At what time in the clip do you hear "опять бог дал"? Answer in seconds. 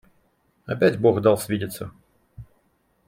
0.65-1.37